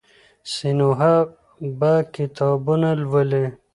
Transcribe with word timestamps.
سینوهه 0.53 1.15
به 1.79 1.93
کتابونه 2.15 2.89
لولي. 3.01 3.45